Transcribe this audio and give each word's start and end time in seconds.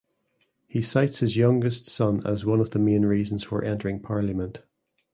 He 0.67 0.81
cites 0.81 1.19
his 1.19 1.37
youngest 1.37 1.85
son 1.85 2.25
as 2.25 2.43
one 2.43 2.59
of 2.59 2.71
the 2.71 2.79
main 2.79 3.05
reasons 3.05 3.43
for 3.43 3.63
entering 3.63 3.99
Parliament. 3.99 4.63